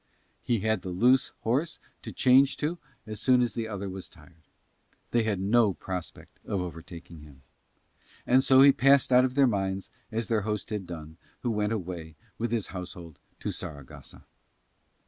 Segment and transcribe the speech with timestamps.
[0.41, 4.09] He had the loose horse to change on to as soon as the other was
[4.09, 4.47] tired:
[5.11, 7.43] they had no prospect of overtaking him.
[8.25, 11.71] And so he passed out of their minds as their host had done who went
[11.71, 14.25] away with his household to Saragossa.